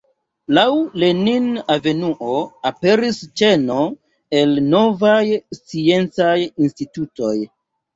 [0.57, 0.61] Laŭ
[1.03, 2.39] Lenin-avenuo
[2.71, 3.79] aperis ĉeno
[4.43, 5.25] el novaj
[5.63, 7.37] sciencaj institutoj.